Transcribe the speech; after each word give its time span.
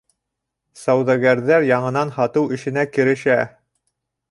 Сауҙагәрҙәр 0.83 1.67
яңынан 1.69 2.15
һатыу 2.17 2.51
эшенә 2.59 2.89
керешә. 2.97 3.39